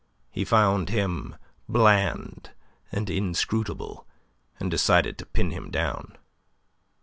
He 0.31 0.43
found 0.45 0.89
him 0.89 1.35
bland 1.69 2.53
and 2.91 3.07
inscrutable, 3.07 4.07
and 4.59 4.71
decided 4.71 5.15
to 5.19 5.27
pin 5.27 5.51
him 5.51 5.69
down. 5.69 6.17